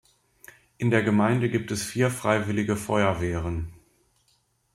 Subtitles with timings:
[0.79, 3.71] In der Gemeinde gibt es vier Freiwillige Feuerwehren.